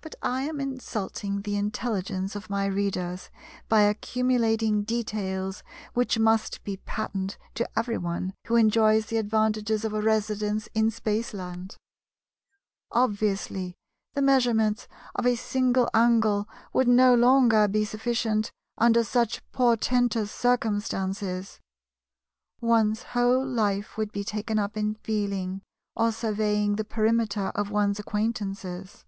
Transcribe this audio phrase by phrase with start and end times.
[0.00, 3.30] But I am insulting the intelligence of my Readers
[3.68, 10.00] by accumulating details which must be patent to everyone who enjoys the advantages of a
[10.00, 11.76] Residence in Spaceland.
[12.92, 13.74] Obviously
[14.14, 21.60] the measurements of a single angle would no longer be sufficient under such portentous circumstances;
[22.60, 25.60] one's whole life would be taken up in feeling
[25.96, 29.04] or surveying the perimeter of one's acquaintances.